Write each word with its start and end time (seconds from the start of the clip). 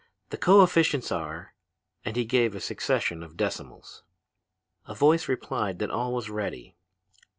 The 0.31 0.37
coefficients 0.37 1.11
are....' 1.11 1.53
And 2.03 2.15
he 2.15 2.25
gave 2.25 2.55
a 2.55 2.59
succession 2.59 3.21
of 3.21 3.37
decimals. 3.37 4.01
"A 4.87 4.95
voice 4.95 5.27
replied 5.29 5.77
that 5.77 5.91
all 5.91 6.11
was 6.11 6.27
ready. 6.27 6.75